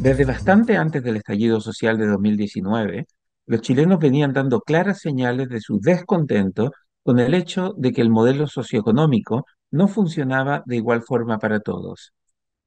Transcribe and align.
Desde 0.00 0.24
bastante 0.24 0.76
antes 0.76 1.02
del 1.02 1.16
estallido 1.16 1.60
social 1.60 1.98
de 1.98 2.06
2019, 2.06 3.06
los 3.46 3.60
chilenos 3.62 3.98
venían 3.98 4.32
dando 4.32 4.60
claras 4.60 5.00
señales 5.00 5.48
de 5.48 5.60
su 5.60 5.80
descontento 5.80 6.70
con 7.02 7.18
el 7.18 7.34
hecho 7.34 7.74
de 7.76 7.90
que 7.92 8.00
el 8.00 8.08
modelo 8.08 8.46
socioeconómico 8.46 9.44
no 9.72 9.88
funcionaba 9.88 10.62
de 10.66 10.76
igual 10.76 11.02
forma 11.02 11.38
para 11.38 11.58
todos. 11.58 12.12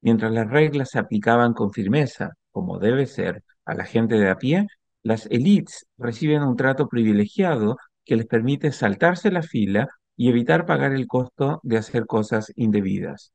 Mientras 0.01 0.31
las 0.33 0.49
reglas 0.49 0.89
se 0.89 0.99
aplicaban 0.99 1.53
con 1.53 1.71
firmeza, 1.71 2.31
como 2.51 2.79
debe 2.79 3.05
ser, 3.05 3.43
a 3.63 3.75
la 3.75 3.85
gente 3.85 4.15
de 4.15 4.29
a 4.29 4.35
pie, 4.35 4.67
las 5.01 5.25
élites 5.27 5.85
reciben 5.97 6.43
un 6.43 6.57
trato 6.57 6.89
privilegiado 6.89 7.77
que 8.03 8.17
les 8.17 8.25
permite 8.25 8.73
saltarse 8.73 9.31
la 9.31 9.41
fila 9.41 9.87
y 10.17 10.27
evitar 10.27 10.65
pagar 10.65 10.91
el 10.91 11.07
costo 11.07 11.61
de 11.63 11.77
hacer 11.77 12.05
cosas 12.07 12.51
indebidas. 12.57 13.31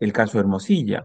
El 0.00 0.12
caso 0.12 0.40
Hermosilla, 0.40 1.04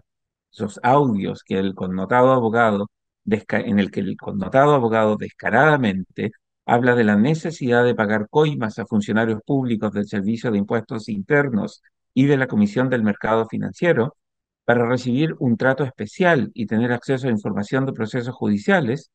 esos 0.52 0.80
audios 0.82 1.42
que 1.44 1.58
el 1.58 1.74
connotado 1.74 2.32
abogado, 2.32 2.90
en 3.26 3.78
el 3.78 3.90
que 3.90 4.00
el 4.00 4.16
connotado 4.16 4.74
abogado 4.74 5.16
descaradamente 5.16 6.32
habla 6.66 6.94
de 6.94 7.04
la 7.04 7.16
necesidad 7.16 7.84
de 7.84 7.94
pagar 7.94 8.28
coimas 8.28 8.78
a 8.78 8.86
funcionarios 8.86 9.40
públicos 9.46 9.92
del 9.92 10.06
Servicio 10.06 10.50
de 10.50 10.58
Impuestos 10.58 11.08
Internos 11.08 11.82
y 12.14 12.26
de 12.26 12.36
la 12.36 12.48
Comisión 12.48 12.88
del 12.90 13.02
Mercado 13.02 13.46
Financiero 13.46 14.16
para 14.64 14.88
recibir 14.88 15.34
un 15.38 15.56
trato 15.56 15.84
especial 15.84 16.50
y 16.54 16.66
tener 16.66 16.92
acceso 16.92 17.28
a 17.28 17.30
información 17.30 17.86
de 17.86 17.92
procesos 17.92 18.34
judiciales, 18.34 19.10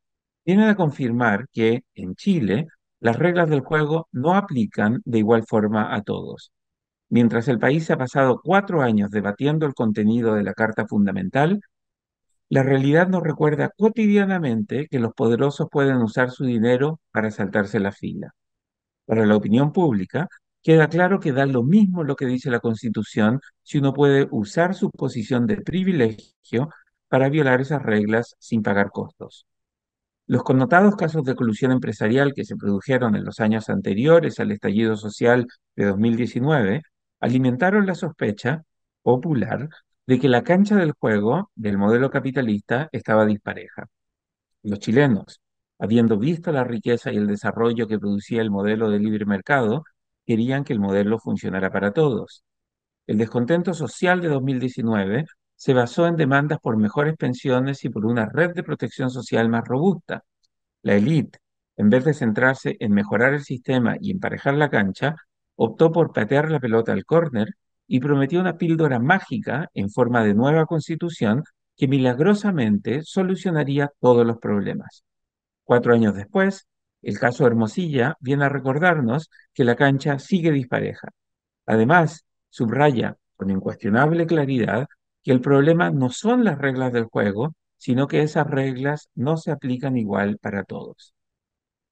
viene 0.46 0.70
a 0.70 0.76
confirmar 0.76 1.48
que 1.52 1.84
en 1.94 2.16
Chile 2.16 2.68
las 3.02 3.18
reglas 3.18 3.50
del 3.50 3.62
juego 3.62 4.08
no 4.14 4.36
aplican 4.36 5.02
de 5.04 5.20
igual 5.20 5.44
forma 5.46 5.94
a 5.94 6.02
todos. 6.04 6.52
Mientras 7.12 7.50
el 7.50 7.60
país 7.60 7.92
ha 7.92 7.98
pasado 7.98 8.40
cuatro 8.42 8.82
años 8.82 9.12
debatiendo 9.12 9.66
el 9.66 9.74
contenido 9.74 10.34
de 10.34 10.44
la 10.44 10.54
Carta 10.54 10.88
Fundamental, 10.88 11.60
la 12.48 12.64
realidad 12.64 13.10
nos 13.10 13.22
recuerda 13.22 13.70
cotidianamente 13.78 14.88
que 14.90 15.00
los 15.00 15.14
poderosos 15.14 15.68
pueden 15.70 15.98
usar 15.98 16.32
su 16.32 16.46
dinero 16.46 17.02
para 17.12 17.30
saltarse 17.30 17.82
la 17.82 17.92
fila. 17.92 18.34
Para 19.06 19.26
la 19.26 19.36
opinión 19.36 19.74
pública, 19.74 20.30
queda 20.64 20.88
claro 20.88 21.20
que 21.20 21.34
da 21.34 21.46
lo 21.46 21.64
mismo 21.64 22.06
lo 22.06 22.16
que 22.16 22.26
dice 22.28 22.50
la 22.50 22.62
Constitución 22.62 23.42
si 23.62 23.80
uno 23.80 23.94
puede 23.94 24.30
usar 24.32 24.74
su 24.74 24.90
posición 24.90 25.48
de 25.48 25.58
privilegio 25.58 26.70
para 27.10 27.28
violar 27.28 27.60
esas 27.60 27.84
reglas 27.84 28.38
sin 28.40 28.64
pagar 28.64 28.90
costos. 28.90 29.48
Los 30.28 30.44
connotados 30.44 30.96
casos 30.96 31.26
de 31.26 31.36
colusión 31.36 31.74
empresarial 31.74 32.34
que 32.34 32.46
se 32.46 32.56
produjeron 32.56 33.18
en 33.18 33.26
los 33.26 33.42
años 33.42 33.70
anteriores 33.70 34.40
al 34.40 34.52
estallido 34.52 34.96
social 34.96 35.46
de 35.76 35.86
2019 35.88 36.84
alimentaron 37.22 37.86
la 37.86 37.96
sospecha 37.96 38.64
popular 39.02 39.70
de 40.06 40.20
que 40.20 40.28
la 40.28 40.44
cancha 40.44 40.76
del 40.76 40.92
juego 40.94 41.52
del 41.56 41.78
modelo 41.78 42.10
capitalista 42.10 42.90
estaba 42.92 43.26
dispareja. 43.26 43.88
Los 44.64 44.80
chilenos, 44.80 45.42
habiendo 45.80 46.18
visto 46.18 46.52
la 46.52 46.64
riqueza 46.64 47.12
y 47.12 47.18
el 47.18 47.28
desarrollo 47.28 47.88
que 47.88 48.00
producía 48.00 48.42
el 48.42 48.52
modelo 48.52 48.90
de 48.90 49.00
libre 49.00 49.26
mercado, 49.26 49.84
querían 50.26 50.64
que 50.64 50.74
el 50.74 50.80
modelo 50.80 51.20
funcionara 51.20 51.72
para 51.72 51.94
todos. 51.94 52.44
El 53.08 53.18
descontento 53.18 53.74
social 53.74 54.22
de 54.22 54.30
2019 54.30 55.26
se 55.56 55.74
basó 55.74 56.08
en 56.08 56.16
demandas 56.16 56.60
por 56.60 56.78
mejores 56.78 57.16
pensiones 57.18 57.84
y 57.86 57.90
por 57.90 58.06
una 58.06 58.26
red 58.28 58.54
de 58.54 58.64
protección 58.64 59.10
social 59.12 59.50
más 59.50 59.64
robusta. 59.68 60.24
La 60.84 60.96
élite, 60.96 61.40
en 61.78 61.90
vez 61.90 62.04
de 62.06 62.14
centrarse 62.14 62.78
en 62.80 62.94
mejorar 62.94 63.34
el 63.34 63.44
sistema 63.44 63.96
y 64.00 64.12
emparejar 64.12 64.56
la 64.56 64.70
cancha, 64.70 65.16
optó 65.64 65.92
por 65.92 66.12
patear 66.12 66.50
la 66.50 66.60
pelota 66.60 66.92
al 66.92 67.06
córner 67.06 67.50
y 67.86 68.00
prometió 68.00 68.40
una 68.40 68.58
píldora 68.58 68.98
mágica 68.98 69.70
en 69.76 69.92
forma 69.92 70.24
de 70.24 70.34
nueva 70.34 70.66
constitución 70.66 71.44
que 71.78 71.88
milagrosamente 71.88 73.04
solucionaría 73.04 73.92
todos 74.00 74.26
los 74.26 74.40
problemas. 74.40 75.04
Cuatro 75.64 75.94
años 75.94 76.16
después, 76.16 76.68
el 77.04 77.20
caso 77.20 77.46
Hermosilla 77.46 78.16
viene 78.20 78.46
a 78.46 78.50
recordarnos 78.50 79.30
que 79.54 79.64
la 79.64 79.76
cancha 79.76 80.18
sigue 80.18 80.52
dispareja. 80.52 81.10
Además, 81.68 82.26
subraya 82.50 83.18
con 83.36 83.52
incuestionable 83.52 84.26
claridad 84.26 84.88
que 85.22 85.32
el 85.32 85.42
problema 85.42 85.92
no 85.92 86.10
son 86.10 86.44
las 86.44 86.58
reglas 86.58 86.92
del 86.92 87.06
juego, 87.06 87.54
sino 87.78 88.08
que 88.08 88.24
esas 88.24 88.48
reglas 88.48 89.10
no 89.14 89.38
se 89.38 89.52
aplican 89.52 89.96
igual 89.96 90.40
para 90.40 90.64
todos. 90.64 91.14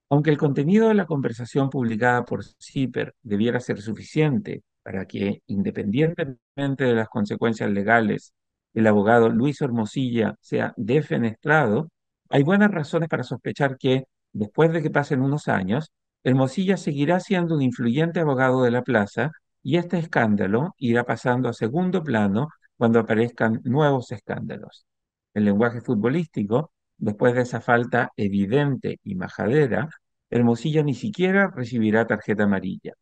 Aunque 0.09 0.31
el 0.31 0.38
contenido 0.38 0.88
de 0.88 0.96
la 0.96 1.06
conversación 1.06 1.70
publicada 1.70 2.25
por 2.25 2.44
CIPER 2.44 3.16
debiera 3.22 3.59
ser 3.59 3.81
suficiente 3.81 4.64
para 4.84 5.06
que, 5.06 5.44
independientemente 5.47 6.84
de 6.84 6.96
las 6.96 7.09
consecuencias 7.09 7.70
legales, 7.70 8.34
el 8.74 8.88
abogado 8.88 9.30
Luis 9.30 9.62
Hermosilla 9.62 10.36
sea 10.42 10.74
defenestrado, 10.78 11.90
hay 12.30 12.44
buenas 12.44 12.72
razones 12.72 13.08
para 13.09 13.24
sospechar 13.24 13.78
que, 13.78 14.06
después 14.34 14.72
de 14.72 14.81
que 14.81 14.90
pasen 14.90 15.22
unos 15.22 15.47
años, 15.47 15.92
Hermosilla 16.24 16.78
seguirá 16.78 17.20
siendo 17.20 17.56
un 17.56 17.62
influyente 17.62 18.20
abogado 18.20 18.64
de 18.64 18.72
la 18.72 18.81
plaza 18.84 19.31
y 19.62 19.78
este 19.78 20.00
escándalo 20.00 20.74
irá 20.78 21.03
pasando 21.03 21.50
a 21.50 21.53
segundo 21.53 22.03
plano 22.03 22.50
cuando 22.78 23.00
aparezcan 23.00 23.62
nuevos 23.64 24.12
escándalos. 24.12 24.86
En 25.34 25.46
lenguaje 25.46 25.81
futbolístico, 25.81 26.72
Después 27.00 27.34
de 27.34 27.41
esa 27.44 27.62
falta 27.62 28.12
evidente 28.18 29.00
y 29.03 29.16
majadera, 29.16 29.90
Hermosilla 30.29 30.84
ni 30.84 30.94
siquiera 30.94 31.51
recibirá 31.56 32.06
tarjeta 32.06 32.44
amarilla. 32.44 32.94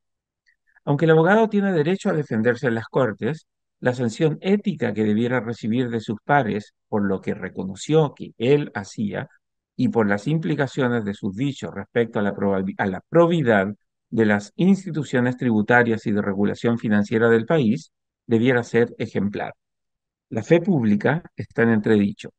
Aunque 0.86 1.06
el 1.06 1.12
abogado 1.12 1.50
tiene 1.50 1.74
derecho 1.74 2.10
a 2.10 2.14
defenderse 2.14 2.68
en 2.68 2.76
las 2.76 2.88
cortes, 2.88 3.48
la 3.80 3.94
sanción 3.94 4.38
ética 4.42 4.94
que 4.94 5.04
debiera 5.04 5.40
recibir 5.40 5.90
de 5.90 6.00
sus 6.00 6.18
pares 6.24 6.74
por 6.88 7.06
lo 7.06 7.22
que 7.22 7.34
reconoció 7.34 8.14
que 8.16 8.34
él 8.38 8.72
hacía 8.74 9.28
y 9.76 9.90
por 9.90 10.08
las 10.08 10.28
implicaciones 10.28 11.06
de 11.06 11.14
sus 11.14 11.36
dichos 11.36 11.74
respecto 11.74 12.20
a 12.20 12.24
la, 12.24 12.34
a 12.78 12.86
la 12.88 13.02
probidad 13.10 13.68
de 14.10 14.26
las 14.26 14.54
instituciones 14.56 15.38
tributarias 15.38 16.06
y 16.08 16.12
de 16.12 16.22
regulación 16.22 16.80
financiera 16.80 17.30
del 17.30 17.46
país, 17.46 17.92
debiera 18.26 18.64
ser 18.64 18.96
ejemplar. 18.98 19.54
La 20.30 20.44
fe 20.44 20.62
pública 20.62 21.24
está 21.36 21.64
en 21.64 21.70
entredicho. 21.70 22.30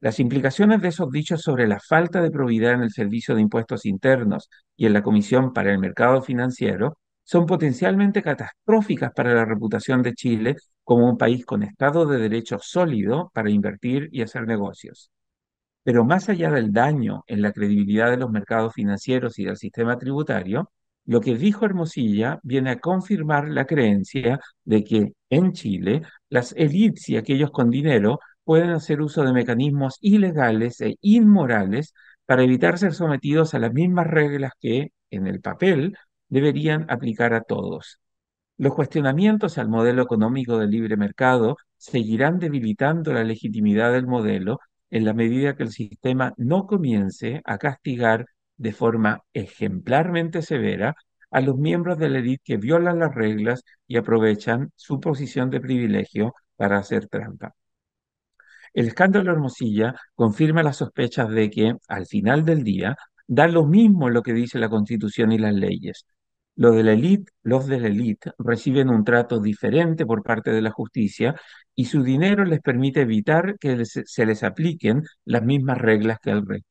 Las 0.00 0.18
implicaciones 0.18 0.80
de 0.80 0.88
esos 0.88 1.10
dichos 1.10 1.42
sobre 1.42 1.68
la 1.68 1.78
falta 1.78 2.22
de 2.22 2.30
probidad 2.30 2.72
en 2.72 2.82
el 2.82 2.90
Servicio 2.90 3.34
de 3.34 3.42
Impuestos 3.42 3.84
Internos 3.84 4.48
y 4.76 4.86
en 4.86 4.94
la 4.94 5.02
Comisión 5.02 5.52
para 5.52 5.72
el 5.72 5.78
Mercado 5.78 6.22
Financiero 6.22 6.96
son 7.22 7.44
potencialmente 7.46 8.22
catastróficas 8.22 9.12
para 9.14 9.34
la 9.34 9.44
reputación 9.44 10.02
de 10.02 10.14
Chile 10.14 10.56
como 10.84 11.08
un 11.08 11.18
país 11.18 11.44
con 11.44 11.62
Estado 11.62 12.06
de 12.06 12.18
Derecho 12.18 12.58
sólido 12.60 13.30
para 13.34 13.50
invertir 13.50 14.08
y 14.10 14.22
hacer 14.22 14.46
negocios. 14.46 15.10
Pero 15.82 16.04
más 16.04 16.28
allá 16.30 16.50
del 16.50 16.72
daño 16.72 17.22
en 17.26 17.42
la 17.42 17.52
credibilidad 17.52 18.10
de 18.10 18.16
los 18.16 18.30
mercados 18.30 18.72
financieros 18.74 19.38
y 19.38 19.44
del 19.44 19.56
sistema 19.58 19.98
tributario, 19.98 20.70
lo 21.04 21.20
que 21.20 21.36
dijo 21.36 21.66
Hermosilla 21.66 22.38
viene 22.42 22.70
a 22.70 22.78
confirmar 22.80 23.48
la 23.48 23.66
creencia 23.66 24.40
de 24.64 24.82
que 24.84 25.12
en 25.28 25.52
Chile 25.52 26.02
las 26.30 26.52
élites 26.56 27.08
y 27.08 27.16
aquellos 27.16 27.50
con 27.50 27.70
dinero 27.70 28.18
pueden 28.50 28.70
hacer 28.70 29.00
uso 29.00 29.22
de 29.22 29.32
mecanismos 29.32 29.96
ilegales 30.00 30.80
e 30.80 30.96
inmorales 31.02 31.94
para 32.26 32.42
evitar 32.42 32.78
ser 32.78 32.94
sometidos 32.94 33.54
a 33.54 33.60
las 33.60 33.72
mismas 33.72 34.08
reglas 34.08 34.54
que, 34.60 34.88
en 35.12 35.28
el 35.28 35.40
papel, 35.40 35.96
deberían 36.28 36.84
aplicar 36.90 37.32
a 37.32 37.42
todos. 37.42 38.00
Los 38.58 38.74
cuestionamientos 38.74 39.56
al 39.58 39.68
modelo 39.68 40.02
económico 40.02 40.58
del 40.58 40.70
libre 40.70 40.96
mercado 40.96 41.58
seguirán 41.76 42.40
debilitando 42.40 43.12
la 43.12 43.22
legitimidad 43.22 43.92
del 43.92 44.08
modelo 44.08 44.58
en 44.90 45.04
la 45.04 45.14
medida 45.14 45.54
que 45.54 45.62
el 45.62 45.70
sistema 45.70 46.34
no 46.36 46.66
comience 46.66 47.42
a 47.44 47.56
castigar 47.56 48.26
de 48.56 48.72
forma 48.72 49.22
ejemplarmente 49.32 50.42
severa 50.42 50.96
a 51.30 51.40
los 51.40 51.56
miembros 51.56 51.98
de 51.98 52.08
la 52.10 52.18
élite 52.18 52.42
que 52.44 52.56
violan 52.56 52.98
las 52.98 53.14
reglas 53.14 53.62
y 53.86 53.96
aprovechan 53.96 54.72
su 54.74 54.98
posición 54.98 55.50
de 55.50 55.60
privilegio 55.60 56.34
para 56.56 56.78
hacer 56.78 57.06
trampa. 57.06 57.54
El 58.72 58.86
escándalo 58.88 59.32
Hermosilla 59.32 59.94
confirma 60.14 60.62
las 60.62 60.76
sospechas 60.78 61.28
de 61.30 61.50
que, 61.50 61.74
al 61.88 62.06
final 62.06 62.44
del 62.44 62.62
día, 62.64 62.96
da 63.26 63.46
lo 63.48 63.64
mismo 63.66 64.10
lo 64.10 64.22
que 64.22 64.32
dice 64.32 64.58
la 64.58 64.68
Constitución 64.68 65.32
y 65.32 65.38
las 65.38 65.54
leyes. 65.54 66.06
Los 66.56 66.74
de 66.76 66.82
la 66.84 66.92
élite, 66.92 67.32
los 67.42 67.66
de 67.66 67.80
la 67.80 67.88
élite 67.88 68.32
reciben 68.38 68.90
un 68.90 69.04
trato 69.04 69.40
diferente 69.40 70.04
por 70.06 70.22
parte 70.22 70.50
de 70.52 70.62
la 70.62 70.70
justicia 70.70 71.34
y 71.74 71.86
su 71.86 72.02
dinero 72.02 72.44
les 72.44 72.60
permite 72.60 73.02
evitar 73.02 73.58
que 73.58 73.84
se 73.84 74.26
les 74.26 74.42
apliquen 74.42 75.02
las 75.24 75.42
mismas 75.42 75.78
reglas 75.78 76.18
que 76.22 76.30
al 76.30 76.46
rey. 76.46 76.62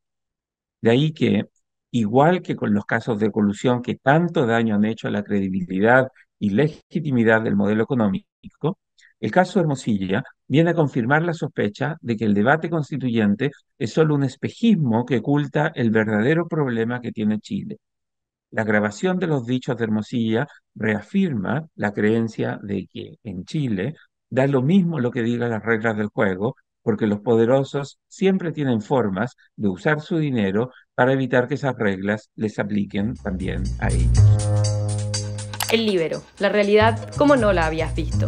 De 0.81 0.92
ahí 0.92 1.13
que, 1.13 1.45
igual 1.92 2.42
que 2.42 2.56
con 2.56 2.74
los 2.74 2.86
casos 2.86 3.19
de 3.19 3.31
colusión 3.31 3.81
que 3.81 3.95
tanto 3.95 4.45
daño 4.45 4.75
han 4.75 4.86
hecho 4.86 5.07
a 5.07 5.12
la 5.12 5.24
credibilidad 5.24 6.07
y 6.40 6.52
legitimidad 6.52 7.42
del 7.42 7.56
modelo 7.56 7.84
económico, 7.84 8.78
el 9.19 9.31
caso 9.31 9.60
Hermosilla 9.60 10.24
viene 10.48 10.71
a 10.71 10.74
confirmar 10.74 11.24
la 11.24 11.33
sospecha 11.33 11.98
de 12.01 12.16
que 12.16 12.25
el 12.25 12.33
debate 12.33 12.69
constituyente 12.69 13.51
es 13.77 13.92
solo 13.92 14.16
un 14.16 14.24
espejismo 14.24 15.06
que 15.06 15.18
oculta 15.18 15.71
el 15.75 15.92
verdadero 15.92 16.48
problema 16.48 17.01
que 17.01 17.12
tiene 17.12 17.39
Chile. 17.39 17.77
La 18.51 18.63
grabación 18.63 19.19
de 19.19 19.27
los 19.27 19.45
dichos 19.45 19.77
de 19.77 19.83
Hermosilla 19.83 20.48
reafirma 20.74 21.68
la 21.75 21.92
creencia 21.92 22.60
de 22.63 22.88
que 22.88 23.18
en 23.24 23.44
Chile 23.44 23.95
da 24.30 24.48
lo 24.48 24.62
mismo 24.62 25.00
lo 25.00 25.12
que 25.12 25.21
digan 25.21 25.51
las 25.51 25.63
reglas 25.63 25.98
del 25.98 26.07
juego, 26.07 26.56
porque 26.81 27.06
los 27.06 27.19
poderosos 27.19 28.00
siempre 28.07 28.54
tienen 28.54 28.81
formas 28.81 29.36
de 29.56 29.68
usar 29.68 30.00
su 30.00 30.18
dinero 30.18 30.71
para 30.95 31.12
evitar 31.13 31.48
que 31.48 31.56
esas 31.56 31.75
reglas 31.75 32.30
les 32.36 32.57
apliquen 32.57 33.16
también 33.16 33.63
a 33.80 33.89
ellos. 33.89 34.18
El 35.71 35.86
libero, 35.86 36.24
la 36.39 36.50
realidad 36.50 37.13
como 37.16 37.36
no 37.36 37.54
la 37.54 37.68
habías 37.68 37.94
visto. 37.94 38.27